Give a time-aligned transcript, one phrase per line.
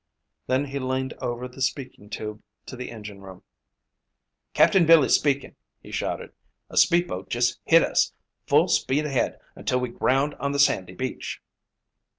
[0.47, 3.43] Then he leaned over the speaking tube to the engine room.
[4.55, 6.31] "Captain Billy speaking," he shouted.
[6.71, 8.11] "A speed boat just hit us.
[8.47, 11.43] Full speed ahead until we ground on the sandy beach."